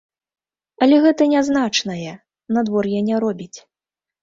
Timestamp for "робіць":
3.27-3.55